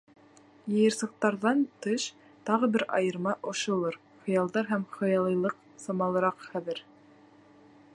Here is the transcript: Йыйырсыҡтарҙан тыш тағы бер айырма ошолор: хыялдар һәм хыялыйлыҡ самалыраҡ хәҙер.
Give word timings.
Йыйырсыҡтарҙан 0.75 1.61
тыш 1.85 2.07
тағы 2.49 2.71
бер 2.77 2.87
айырма 3.01 3.35
ошолор: 3.53 4.01
хыялдар 4.25 4.73
һәм 4.75 4.89
хыялыйлыҡ 4.97 5.63
самалыраҡ 5.89 6.47
хәҙер. 6.53 6.85